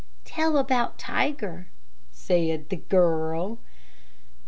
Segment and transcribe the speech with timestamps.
[0.25, 1.67] "Tell about Tiger,"
[2.11, 3.59] said the girl.